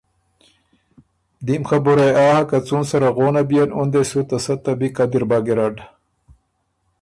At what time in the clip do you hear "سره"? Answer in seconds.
2.91-3.07